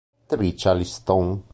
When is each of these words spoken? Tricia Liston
Tricia 0.25 0.73
Liston 0.73 1.43